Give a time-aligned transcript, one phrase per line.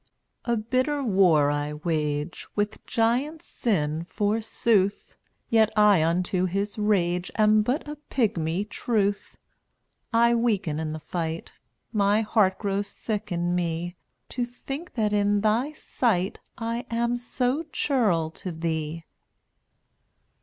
[0.45, 0.57] 217 A
[0.97, 5.13] bitter war I wage (TVtt/lt* With giant Sin, forsooth,
[5.47, 9.35] Yet I unto his rage (j^' Am but a pigmy truth.
[10.11, 11.53] KUYtCT I weaken in the fight; J
[11.93, 13.95] My heart grows sick in me
[14.29, 19.05] To think that in Thy sight I am so churl to Thee.